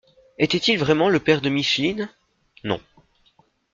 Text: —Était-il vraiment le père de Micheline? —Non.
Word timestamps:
—Était-il 0.39 0.79
vraiment 0.79 1.09
le 1.09 1.19
père 1.19 1.41
de 1.41 1.49
Micheline? 1.49 2.09
—Non. 2.63 2.81